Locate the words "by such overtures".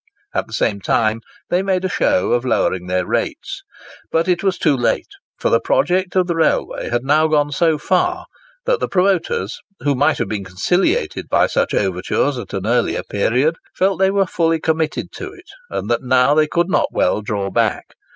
11.29-12.39